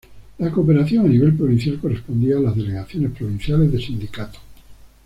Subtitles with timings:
[0.39, 4.41] La cooperación a nivel provincial correspondía a las delegaciones provinciales de Sindicatos.